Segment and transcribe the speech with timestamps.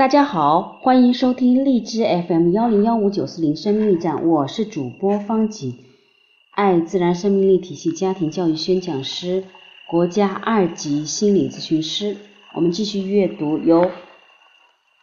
[0.00, 5.74] 大家好，欢迎收听荔枝 FM 幺零幺五九四零生命驿站，我是主播方吉，
[6.52, 9.44] 爱自然生命力体系家庭教育宣讲师，
[9.90, 12.16] 国家二级心理咨询师。
[12.54, 13.90] 我们继续阅读由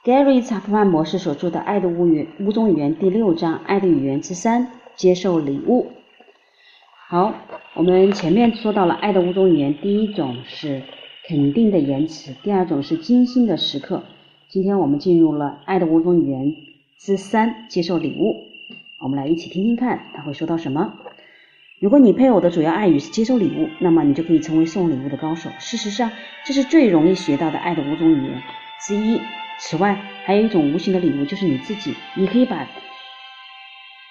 [0.04, 5.84] Gary 查普曼模式所著的《爱的物语物种语言》第六章《爱的语言之三：接受礼物》。
[7.08, 7.36] 好，
[7.76, 10.82] 我们前面说到了爱的五种语言，第一种是
[11.28, 14.02] 肯定的言辞，第二种是精心的时刻。
[14.50, 16.56] 今天我们进入了爱的五种语言
[16.98, 18.46] 之三，接受礼物。
[18.98, 20.94] 我们来一起听听看，他会说到什么。
[21.82, 25.50] 如果你配偶的主要爱语是接受礼物，那么你就可以成为送礼物的高手。
[25.60, 26.12] 事实上，
[26.46, 28.42] 这是最容易学到的爱的五种语言
[28.88, 29.20] 之一。
[29.60, 31.94] 此外，还有一种无形的礼物，就是你自己。
[32.16, 32.70] 你可以把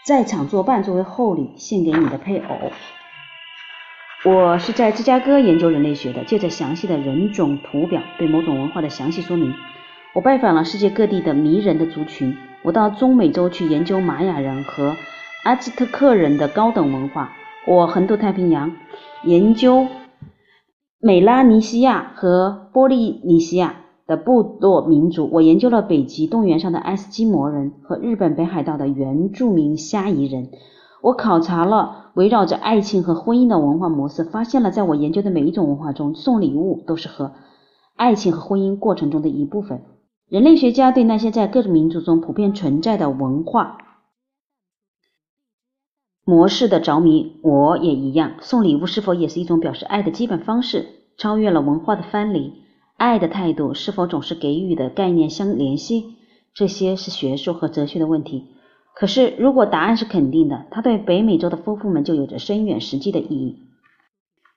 [0.05, 2.71] 在场作伴作为厚礼献给你的配偶。
[4.25, 9.55] 我是在芝加哥研究人类学的，借着详细的人种图表对某种文化的详细说明。
[10.17, 12.35] 我拜访了世界各地的迷人的族群。
[12.63, 14.97] 我到中美洲去研究玛雅人和
[15.45, 17.33] 阿兹特克人的高等文化。
[17.69, 18.73] 我横渡太平洋，
[19.25, 19.87] 研究
[21.01, 23.75] 美拉尼西亚和波利尼西亚
[24.07, 25.29] 的部落民族。
[25.31, 30.49] 我研究了北极冻原上的爱斯基摩人和日本北海道的原住民虾夷人。
[31.03, 37.33] 我考察了围绕着爱情和婚姻的文化模式，发现了在我研究的每一种文化中，送礼物都是和
[37.97, 39.83] 爱情和婚姻过程中的一部分。
[40.29, 43.79] 人类学家对那些在各种民族中普遍存在的文化
[46.25, 48.33] 模式的着迷，我也一样。
[48.41, 50.87] 送礼物是否也是一种表示爱的基本方式？
[51.17, 52.55] 超越了文化的藩篱，
[52.97, 56.17] 爱的态度是否总是给予的概念相联系？
[56.53, 58.49] 这些是学术和哲学的问题。
[58.97, 63.63] 可是，如果答案是肯定的，它对北美洲的夫妇们就有着深远实际的意义。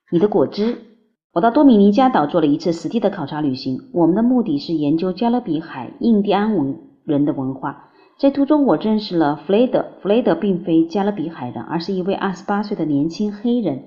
[0.09, 0.88] 你的果汁。
[1.31, 7.91] 我到多米尼加岛做了一次实地的考察旅行，我们的目的是研究加勒比海印第安文人的文化。
[8.17, 9.85] 在途中，我认识了弗雷德。
[10.01, 13.83] 弗雷德并非加勒比海人，而是一位二十八岁的年轻黑人。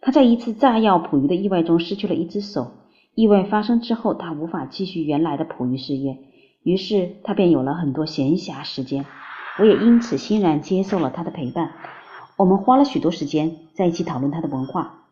[0.00, 2.72] 他在一次炸药捕鱼的意外中失去了一只手。
[3.14, 6.16] 意外发生之后，他无法继续原来的捕鱼事业，
[6.62, 9.04] 于是他便有了很多闲暇时间。
[9.58, 11.72] 我也因此欣然接受了他的陪伴。
[12.38, 15.03] 我们花了许多时间在一起讨论他的文化。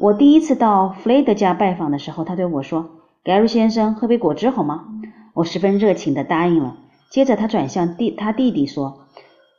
[0.00, 2.88] 我第一次到弗雷德家拜访的时候，他对我说
[3.22, 4.86] 盖瑞先生，喝杯果汁好吗？”
[5.36, 6.78] 我十分热情地答应了。
[7.10, 9.02] 接着他转向弟他弟弟说：“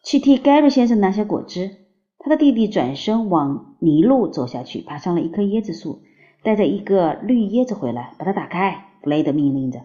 [0.03, 1.69] 去替盖瑞先生拿些果汁。”
[2.17, 6.01] 他的弟弟转身往泥路走下去，爬上了一棵椰子树，
[6.41, 8.85] 带着一个绿椰子回来，把它打开。
[9.03, 9.81] 弗雷德命令着。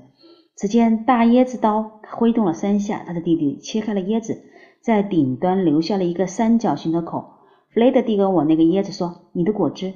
[0.56, 4.44] 只见大椰子刀挥动了三下，他的弟弟切开了椰子，
[4.81, 7.34] 在顶端留下了一个三角形的口。
[7.69, 9.93] 弗雷德递给我那个椰子说：“你的果汁。”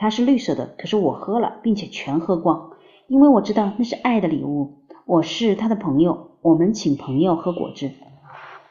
[0.00, 2.70] 它是绿色的，可是我喝了，并且全喝光，
[3.08, 4.84] 因为我知道那是爱的礼物。
[5.04, 7.90] 我是他的朋友，我们请朋友喝果汁。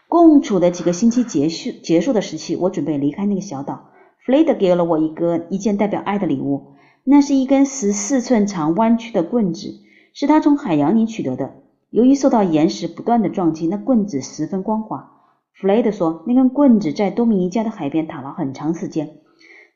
[0.07, 3.89] 共处的几个星期结束结束的时期，我准备离开那个小岛。
[4.25, 9.81] 弗雷德给了我一个一件代表爱的礼物，那是一根十四寸长弯曲的棍子，
[10.13, 11.55] 是他从海洋里取得的。
[11.89, 15.11] 由于受到岩石不断的撞击，那棍子十分光滑。
[15.51, 19.17] 弗雷德说，那根棍子在多米尼加的海边躺了很长时间。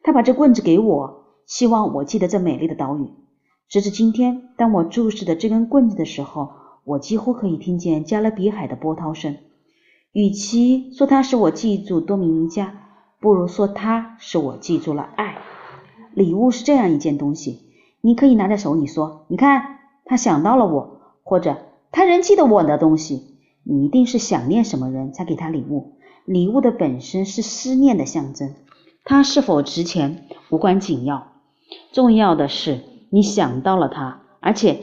[0.01, 1.20] 他把这棍子给我。
[1.45, 3.09] 希望我记得这美丽的岛屿。
[3.69, 6.49] 直至今天，当我注视着这根棍子的时候，
[6.83, 9.37] 我几乎可以听见加勒比海的波涛声。
[10.11, 12.73] 与其说它使我记住多米尼加，
[13.19, 15.37] 不如说它使我记住了爱。
[16.13, 17.61] 礼物是这样一件东西，
[18.01, 21.57] 你可以拿在手里说：“你看，他想到了我。”或者
[21.91, 25.93] “他仍记得我的东西。”你一定是想念什么人才给他礼物。
[26.25, 28.55] 礼物的本身是思念的象征，
[29.05, 31.30] 它是否值钱无关紧要。
[31.91, 34.79] 重要的是，你想到了他，而且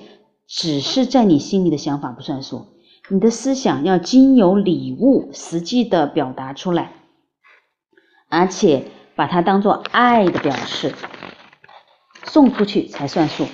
[0.47, 2.67] 只是在你心里的想法不算数，
[3.09, 6.93] 你的思想要经由礼物实际的表达出来，
[8.29, 8.85] 而且
[9.15, 10.95] 把它当做爱的表示
[12.25, 13.47] 送出去才算数。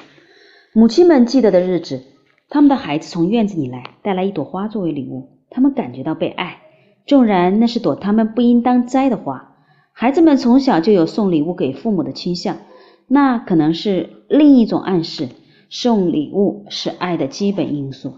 [0.72, 2.02] 母亲们记得的日子，
[2.48, 6.62] 他们的孩子从院子里来，带来一朵花作为礼物，他们感觉到被爱，
[7.06, 9.54] 纵然那是朵他们不应当摘的花。
[9.92, 12.56] 孩子们从小就有送礼物给父母的倾向。
[13.06, 15.28] 那可能是另一种暗示。
[15.70, 18.12] 送礼物是爱的基本因素，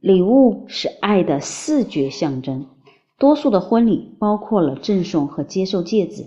[0.00, 2.66] 礼物是爱的视觉象征。
[3.18, 6.24] 多数的婚礼包括了赠送和接受戒指。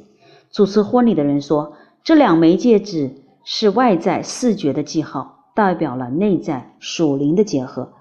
[0.52, 1.74] 主持婚礼的人说，
[2.04, 3.10] 这两枚戒指
[3.44, 7.94] 是外在视觉的记号，代表了内在属灵的结合，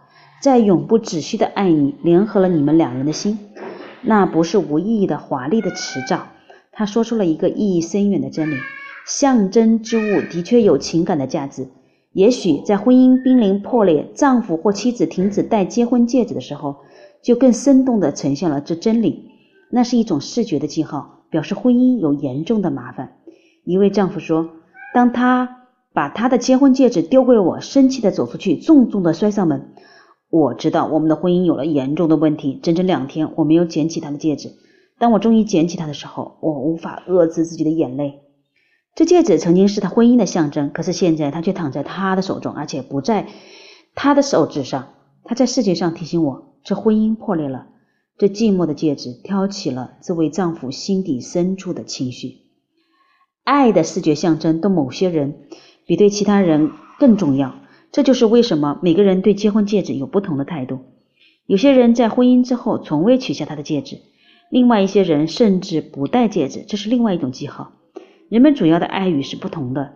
[0.43, 3.39] 在永不止息的爱里联合了你们两人的心。
[4.03, 6.27] 那不是无意义的华丽的词藻。
[6.73, 8.57] 他说出了一个意义深远的真理。
[9.11, 11.67] 象征之物的确有情感的价值，
[12.13, 16.77] 也许在婚姻濒临破裂，丈夫或妻子停止戴结婚戒指的时候，
[17.21, 19.29] 就更生动地呈现了这真理。
[19.73, 23.17] 那是一种视觉的记号，表示婚姻有严重的麻烦。
[23.65, 24.49] 一位丈夫说
[24.95, 29.73] ：“当他把他的结婚戒指丢给我，生气地走出去，重重地摔上门。
[30.31, 32.61] 我知道我们的婚姻有了严重的问题。
[32.63, 34.51] 整整两天，我没有捡起他的戒指。
[35.01, 38.21] 当我终于捡起它的时候，我无法遏制自己的眼泪。”
[38.95, 43.29] 这戒指曾经是他婚姻的象征，可是现在他却躺在他的手中，而且不在
[43.95, 44.89] 他的手指上。
[45.23, 47.67] 他在视觉上提醒我，这婚姻破裂了。
[48.19, 52.39] 这寂寞的戒指挑起了这位丈夫心底深处的情绪。
[53.45, 55.47] 爱的视觉象征对某些人
[55.87, 57.55] 比对其他人更重要。
[57.93, 60.81] 这就是为什么每个人对结婚戒指有不同的态度。
[61.47, 63.99] 有些人在婚姻之后从未取下他的戒指，
[64.51, 67.73] 另外一些人甚至不戴戒指，这是另外一种记号。
[68.31, 69.91] 人们主要的爱语是不同的。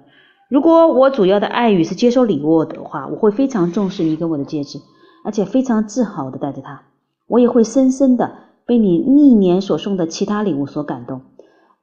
[0.51, 4.81] 如果我主要的爱语是接收礼物的话，我会非常重视你给我的戒指，
[5.25, 6.83] 而且非常自豪的带着它。
[7.29, 8.33] 我也会深深的
[8.67, 11.21] 被你历年所送的其他礼物所感动。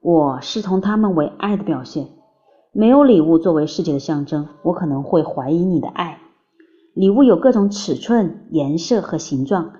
[0.01, 2.07] 我视同他们为爱的表现。
[2.73, 6.19] 没有礼物作为世界的象征，我可能会怀疑你的爱。
[6.93, 9.71] 礼物有各种尺寸、颜色和形状，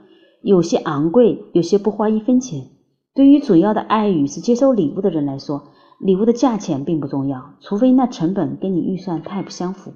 [0.41, 2.67] 有些昂贵，有些不花一分钱。
[3.13, 5.70] 对于主要的爱语是接收礼物的人来说，
[6.03, 9.93] 礼物的价钱并不重要，除非那成本跟你预算太不相符。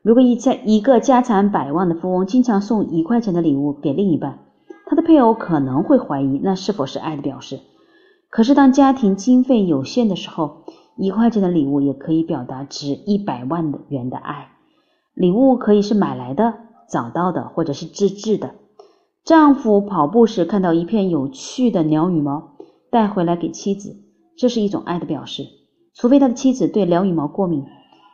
[0.00, 4.38] 如果一家一个家产百万的富翁经常送一块钱的礼物给另一半，
[4.86, 7.60] 他的配偶可能会怀疑那是否是爱的表示。
[8.30, 10.62] 可是当家庭经费有限的时候，
[10.96, 14.52] 一块钱的礼物也可以表达值一百万元的爱。
[15.12, 16.54] 礼物可以是买来的、
[16.88, 18.54] 找到的，或者是自制的。
[19.22, 22.52] 丈夫跑步时看到一片有趣的鸟羽毛，
[22.90, 24.05] 带回来给妻子。
[24.36, 25.46] 这是一种爱的表示，
[25.94, 27.64] 除非他的妻子对鸟羽毛过敏。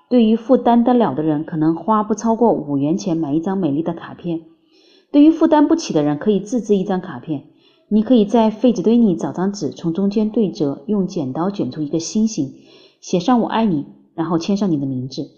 [0.09, 4.41] 对于负担得了的人，可能花不超过五元钱买一张美丽的卡片；
[5.11, 7.45] 对于负担不起的人，可以自制一张卡片。
[7.89, 12.53] 你可以在废纸堆里找张纸，从中间对折，用剪刀卷出一个心形，
[13.01, 15.31] 写上“我爱你”，然后签上你的名字。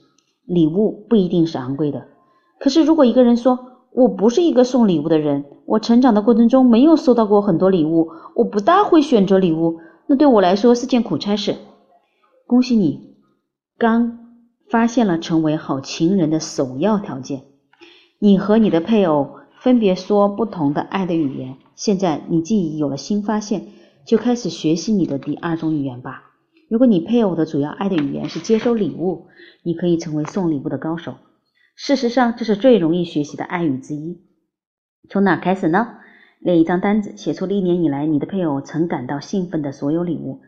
[0.45, 2.09] 礼物不一定是昂贵的，
[2.59, 3.59] 可是如果一个人说
[3.93, 9.79] 我不是一个送礼物的人，我成长的过程中没有收到过很多礼物，我不大会选择礼物。
[10.07, 11.57] 那对我来说是件苦差事。
[12.47, 13.17] 恭喜你，
[13.79, 14.19] 刚
[14.69, 17.43] 发现了成为好情人的首要条件。
[18.19, 21.57] 你和你的配偶分别说不同的爱的语言。
[21.75, 23.69] 现在你既有了新发现，
[24.07, 26.31] 就开始学习你的第二种语言吧。
[26.69, 29.27] 如果你配偶的主要爱的语言是接收礼物，
[29.63, 31.15] 你可以成为送礼物的高手。
[31.77, 34.21] 事实上，这是最容易学习的爱语之一。
[35.09, 35.97] 从哪开始呢？
[36.45, 40.43] 列一张单子，写出历年以来你的配偶曾感到兴奋的所有礼物，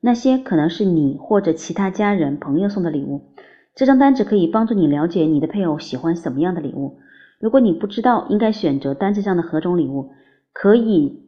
[0.00, 3.28] 那些可能是你或者其他家人、朋友送的礼物。
[3.72, 6.98] 这张单子可以帮助你了解你的配偶喜欢什么样的礼物。
[7.38, 10.10] 如果你不知道应该选择单子上的何种礼物，
[10.52, 11.22] 可以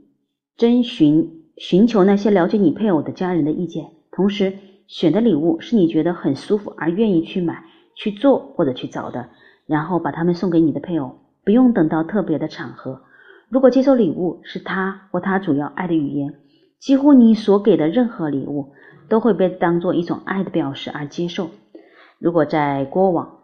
[0.56, 3.85] 征询、寻求那些了解你配偶的家人的意见。
[4.11, 4.55] 同时，
[4.88, 7.62] 选的礼物是你觉得很舒服而愿意去买、
[7.94, 9.29] 去做或者去找的，
[9.67, 13.03] 然后把它们送给你的配偶，不用等到特别的场合。
[13.50, 16.35] 如果接受礼物是他或他主要爱的语言，
[16.79, 18.73] 几乎你所给的任何礼物
[19.09, 21.50] 都会被当做一种爱的表示而接受。
[22.19, 23.38] 如果在过往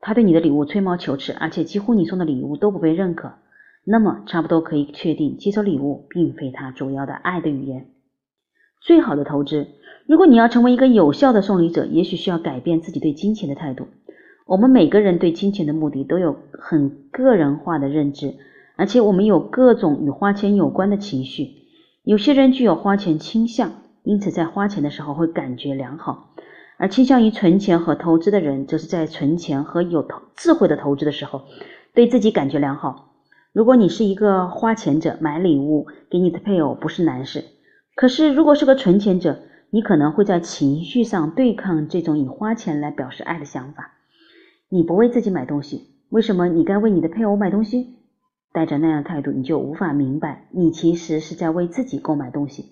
[0.00, 3.32] 他对你的礼物吹毛求疵，而且几乎你送的礼物都不被认可，
[3.84, 7.88] 那么差不多可以确定接受礼物并非他主要的爱的语言。
[8.80, 9.66] 最好的投资，
[10.06, 13.88] 如果你要成为一个有效的送礼者，也许需要改变自己对金钱的态度。
[14.46, 18.34] 我们每个人对金钱的目的都有很个人化的认知。
[18.76, 21.54] 而且我们有各种与花钱有关的情绪，
[22.02, 26.34] 有些人具有花钱倾向，因此在花钱的时候会感觉良好；
[26.76, 31.42] 而倾向于存钱和投资的人，则是在存钱和有投智慧的投资的时候，
[31.94, 33.14] 对自己感觉良好。
[33.52, 37.40] 如果你是一个花钱者，买礼物给你的配偶不是难事；
[37.94, 39.38] 可是如果是个存钱者，
[39.70, 43.92] 你可能会在情绪上对抗这种以花钱来表示爱的想法。
[44.68, 47.94] 你不为自己买东西，为什么你该为你的配偶买东西？
[48.56, 52.64] 带着那样态度，你就无法明白，你其实是在为自己购买东西。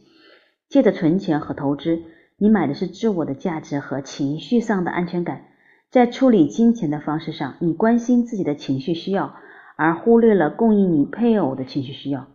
[0.70, 2.00] 借着存钱和投资，
[2.38, 5.42] 你买的是自我的价值和情绪上的安全感。
[5.90, 9.34] 在处理金钱的方式上，你关心自己的情绪需要，
[9.76, 12.28] 而忽略了供应你配偶的情绪需要。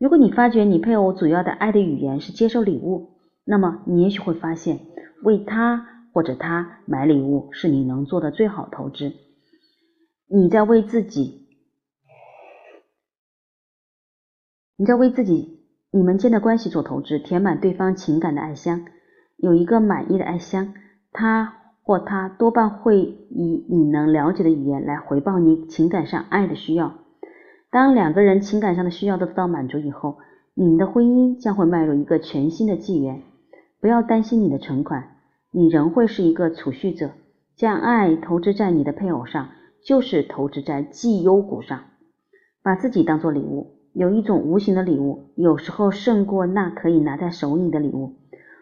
[0.00, 3.10] 如果你发觉你配偶主要的爱的语言是接受礼物，
[3.44, 4.80] 那么你也许会发现，
[5.22, 9.12] 为他或者他买礼物是你能做的最好投资。
[10.28, 11.46] 你在为自己。
[14.80, 15.58] 你在为自己、
[15.90, 18.84] 你们间的关系做投资，填满对方情感的爱箱。
[19.36, 20.72] 有一个满意的爱箱，
[21.10, 26.94] 他或他多半会以你能了解的语言来回报你情感上爱的需要。
[27.72, 30.18] 当两个人情感上的需要都得到满足以后，
[30.54, 33.22] 你们的婚姻将会迈入一个全新的纪元。
[33.80, 35.16] 不要担心你的存款，
[35.50, 37.10] 你仍会是一个储蓄者。
[37.56, 39.48] 将爱投资在你的配偶上，
[39.84, 41.80] 就是投资在绩优股上。
[42.62, 48.16] 把自己当做礼物，有一种无形的礼物，有时候胜过那可以拿在手里的礼物。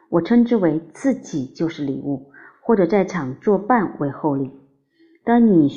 [0.09, 2.31] 我称之为自己就是礼物，
[2.63, 4.53] 或者在场作伴为厚礼。
[5.25, 5.69] 当你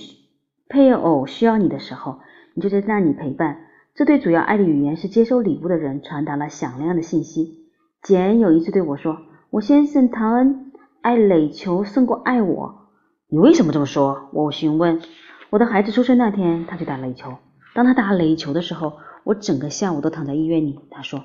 [0.68, 2.20] 配偶需要你的时候，
[2.54, 3.62] 你就在那里陪伴。
[3.96, 7.58] 这对主要爱的语言是接收礼物的人传达了响亮的信息。
[8.02, 9.18] 简有一次对我说
[9.50, 12.88] ：“我先生唐恩爱垒球胜过爱我。”
[13.28, 14.30] 你为什么这么说？
[14.32, 15.02] 我询问。
[15.50, 17.34] 我的孩子出生那天，他去打垒球。
[17.74, 20.80] 当他打垒球的时候，我整个下午都躺在医院里。
[20.90, 21.24] 他说：“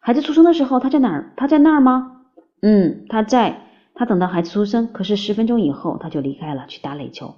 [0.00, 1.32] 孩子出生的时候，他在哪儿？
[1.36, 2.24] 他在那儿吗？”
[2.62, 3.64] 嗯，他在。
[3.94, 7.34] 他等到孩子出生，可是十分钟以后他就离开了，去打垒球。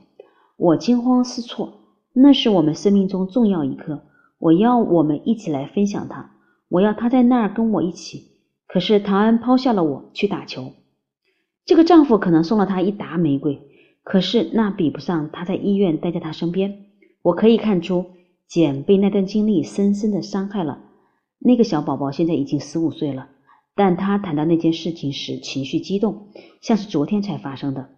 [0.58, 1.72] 我惊慌失措，
[2.12, 4.02] 那是我们生命中重要一刻，
[4.38, 6.32] 我要我们一起来分享它。
[6.68, 8.30] 我要他在那儿跟我一起。
[8.66, 10.72] 可是唐安抛下了我去打球。
[11.64, 13.62] 这个丈夫可能送了他一打玫瑰，
[14.04, 16.84] 可是那比不上他在医院待在他身边。
[17.22, 18.06] 我可以看出，
[18.50, 20.80] 简被那段经历深深的伤害了。
[21.38, 23.28] 那个小宝宝现在已经十五岁了。
[23.76, 26.26] 但他谈到那件事情时，情绪激动，
[26.60, 27.90] 像是昨天才发生的。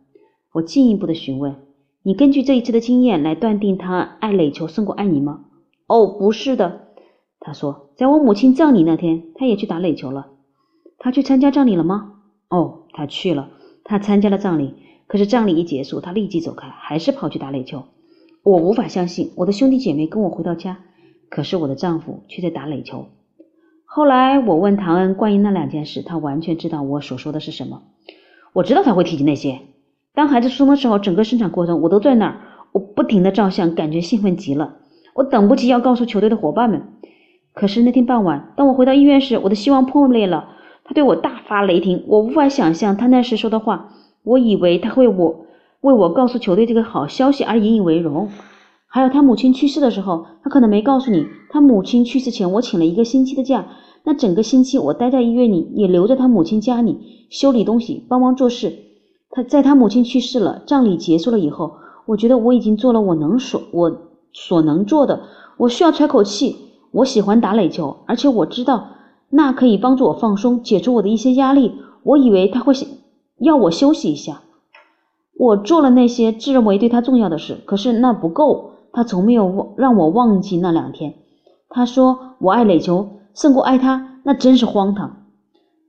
[0.52, 1.56] 我进一步的询问
[2.04, 5.46] ：“你根据这一次的经验来断定他爱垒球胜过爱你吗
[5.88, 6.88] ？”“哦，不是的。”
[7.40, 10.28] 他说：“在我母亲葬礼那天，他也去打垒球了。
[10.98, 12.12] 他去参加葬礼了吗
[12.50, 13.48] ？”“哦，他去了。
[13.84, 14.74] 他参加了葬礼。
[15.06, 17.84] 可是葬礼一结束，他立即走开，还是跑去打垒球。
[18.42, 20.78] 我无法相信，我的兄弟姐妹跟我回到家，
[21.28, 23.06] 可是我的丈夫却在打垒球。”
[23.84, 27.82] 后来我问唐恩关于那两件事，他完全知道我所说的是什么。
[28.54, 29.60] 我知道他会提及那些。
[30.14, 32.40] 当孩子出生的时候，整个生产过程我都在那儿，
[32.72, 34.76] 我不停的照相，感觉兴奋极了。
[35.14, 36.82] 我等不及要告诉球队的伙伴们。
[37.54, 40.48] 可是那天傍晚，当我回到医院时，我的希望破裂了。
[40.84, 43.94] 他对我大发雷霆，我无法想象他那时说的话。
[44.24, 45.46] 我以为他会我
[45.82, 48.28] 为我告诉球队这个好消息而引以为荣。
[48.86, 53.66] 还有他母亲去世的时候，他可能没告诉你，他母亲去世前我请了一个星期的假，
[54.04, 56.98] 那整个星期我待在医院里，也留在他母亲家里
[57.30, 58.72] 修理东西，帮忙做事。
[59.30, 61.72] 他在他母亲去世了，葬礼结束了以后，
[62.06, 63.92] 我觉得我已经做了我能所我
[64.32, 65.22] 所能做的，
[65.56, 66.56] 我需要喘口气。
[66.92, 68.88] 我喜欢打垒球，而且我知道
[69.30, 71.72] 那可以帮助我放松，解除我的一些压力。
[72.02, 72.74] 我以为他会
[73.38, 74.42] 要我休息一下，
[75.42, 78.70] 我做了那些自认为对他重要的事，可是那不够。
[78.92, 81.14] 他从没有忘让我忘记那两天。
[81.68, 85.24] 他说我爱垒球胜过爱他，那真是荒唐。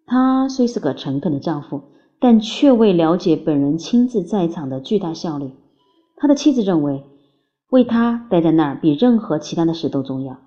[0.07, 1.81] 他虽是个诚恳的丈夫，
[2.19, 5.51] 但却未了解本人亲自在场的巨大效力。
[6.15, 7.03] 他的妻子认为，
[7.69, 10.37] 为他待在那儿比任何其他的事都重要。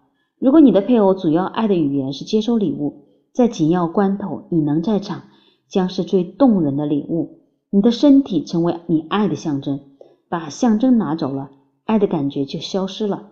[0.41, 5.23] 如果你的配偶主要爱的语言是接收礼物，在紧要关头你能在场，
[5.71, 7.46] 将是最动人的礼物。
[7.77, 9.81] 你的身体成为你爱的象征，
[10.31, 11.51] 把象征拿走了。
[11.85, 13.29] 爱的感觉就消失了。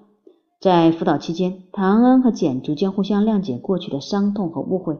[0.60, 4.98] 在辅导期间，唐恩和简逐渐互相谅解过去的伤痛和误会。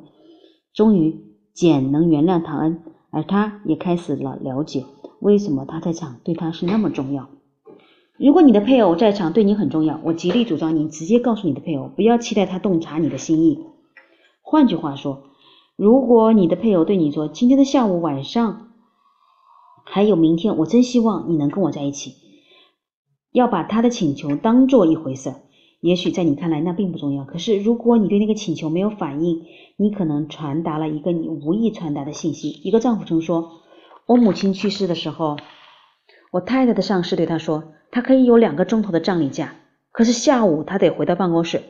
[0.73, 1.21] 终于，
[1.53, 4.87] 简能原谅唐恩，而他也开始了了解
[5.21, 7.29] 为什么他在场对他是那么重要。
[8.17, 13.61] 如果你的配偶在场对你很重要，我极力主张你直接告诉你的配偶，不要期待他洞察你的心意。
[14.41, 15.25] 换句话说，
[15.77, 18.69] 如果你的配偶对你说：“今天的下午、晚上
[19.85, 22.17] 还有明天，我真希望你能跟我在一起。”
[23.33, 25.35] 要把他的请求当做一回事，
[25.81, 27.25] 也许在你看来那并不重要。
[27.25, 29.43] 可是如果你对那个请求没有反应，
[29.77, 32.49] 你可能传达了一个你无意传达的信息。
[32.51, 33.63] 一个丈夫曾说
[34.07, 35.37] ：“我母亲去世的时候，
[36.31, 39.57] 我太太的上司对他说，他可以有两个钟头的葬礼假，
[39.91, 41.61] 可是下午他得回到办公室。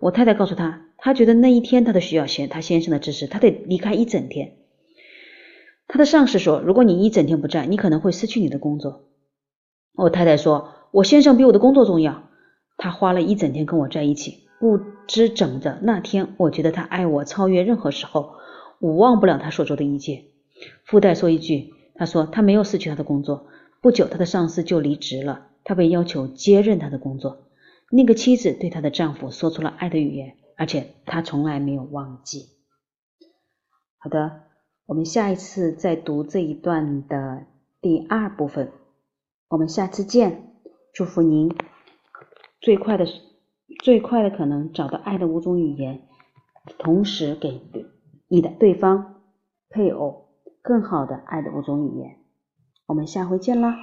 [0.00, 4.56] 我太太告诉他，他觉得那一天他都需要先他先生的支持，他得离开一整天。
[5.86, 9.08] 他的上司说，如果你一整天不在，你可能会失去你的工作。
[9.94, 10.74] 我太太说。
[10.92, 12.24] 我先生比我的工作重要，
[12.76, 18.34] 他花了一整天跟我在一起，不知怎么的那天，我觉得他爱我超越任何时候，
[18.78, 20.24] 我忘不了他所做的一切。
[20.84, 23.46] 附带说一句，他说他没有失去他的工作，
[23.80, 27.46] 不久他的上司就离职了，他被要求接任他的工作。
[27.90, 32.48] 那个妻子对她的丈夫说出了爱的语言，而且她从来没有忘记。
[33.96, 34.42] 好的，
[34.86, 37.46] 我们下一次再读这一段的
[37.80, 38.72] 第二部分，
[39.48, 40.48] 我们下次见。
[40.92, 41.50] 祝福您
[42.60, 43.06] 最快的、
[43.82, 46.02] 最快的可能找到爱的五种语言，
[46.78, 47.62] 同时给
[48.28, 49.22] 你的对方
[49.70, 50.28] 配偶
[50.60, 52.18] 更好的爱的五种语言。
[52.86, 53.78] 我们下回见啦。